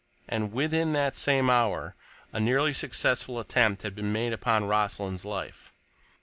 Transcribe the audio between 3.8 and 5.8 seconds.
had been made upon Rossland's life.